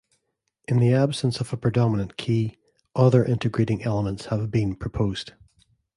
[0.67, 2.57] In the absence of a predominant key,
[2.95, 5.33] other integrating elements have been proposed.